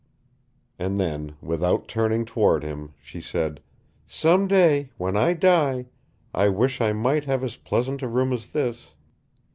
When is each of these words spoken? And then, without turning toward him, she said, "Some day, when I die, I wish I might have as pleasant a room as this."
And 0.79 0.99
then, 0.99 1.35
without 1.43 1.87
turning 1.87 2.25
toward 2.25 2.63
him, 2.63 2.95
she 2.99 3.21
said, 3.21 3.61
"Some 4.07 4.47
day, 4.47 4.89
when 4.97 5.15
I 5.15 5.33
die, 5.33 5.89
I 6.33 6.49
wish 6.49 6.81
I 6.81 6.91
might 6.91 7.25
have 7.25 7.43
as 7.43 7.55
pleasant 7.55 8.01
a 8.01 8.07
room 8.07 8.33
as 8.33 8.47
this." 8.47 8.95